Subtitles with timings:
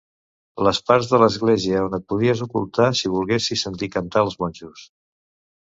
[0.67, 4.89] Les parts de l'església on et podries ocultar si volguessis sentir cantar els monjos.